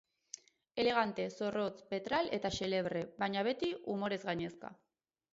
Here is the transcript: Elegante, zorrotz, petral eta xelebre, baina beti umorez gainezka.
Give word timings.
Elegante, 0.83 1.25
zorrotz, 1.39 1.83
petral 1.91 2.29
eta 2.37 2.51
xelebre, 2.55 3.03
baina 3.25 3.43
beti 3.49 3.69
umorez 3.97 4.19
gainezka. 4.31 4.73